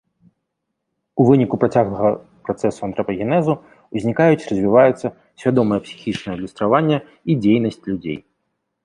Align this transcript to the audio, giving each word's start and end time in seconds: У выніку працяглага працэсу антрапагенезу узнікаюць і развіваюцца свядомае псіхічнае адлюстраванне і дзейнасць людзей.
У 1.23 1.25
выніку 1.29 1.55
працяглага 1.63 2.09
працэсу 2.47 2.81
антрапагенезу 2.87 3.53
узнікаюць 3.99 4.39
і 4.39 4.47
развіваюцца 4.53 5.07
свядомае 5.43 5.79
псіхічнае 5.85 6.33
адлюстраванне 6.37 6.97
і 7.05 7.31
дзейнасць 7.45 7.79
людзей. 7.93 8.19